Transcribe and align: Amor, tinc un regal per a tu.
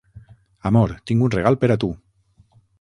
Amor, 0.69 0.95
tinc 1.11 1.27
un 1.27 1.35
regal 1.37 1.61
per 1.65 1.71
a 1.77 1.79
tu. 1.87 1.93